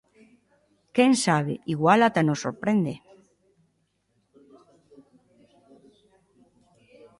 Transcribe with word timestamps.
¡Quen 0.95 1.13
sabe, 1.25 1.53
igual 1.73 1.99
ata 2.07 2.21
nos 2.27 2.41
sorprende! 2.45 2.93